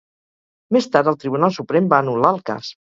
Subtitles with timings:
[0.77, 2.77] Més tard, el Tribunal Suprem va anul·lar el cas.